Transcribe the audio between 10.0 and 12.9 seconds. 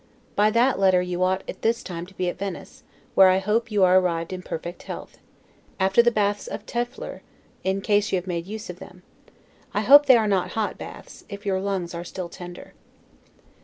they are not hot baths, if your lungs are still tender.